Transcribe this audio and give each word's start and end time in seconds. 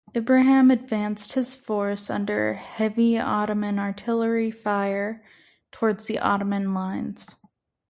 Ibrahim 0.15 0.71
advanced 0.71 1.33
his 1.33 1.53
force, 1.53 2.09
under 2.09 2.55
heavy 2.55 3.19
Ottoman 3.19 3.77
artillery 3.77 4.49
fire, 4.49 5.23
towards 5.71 6.05
the 6.05 6.17
Ottoman 6.17 6.73
lines. 6.73 7.39